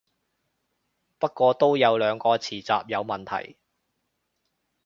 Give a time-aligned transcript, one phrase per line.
[1.19, 3.59] 不過都有兩個詞彙有問題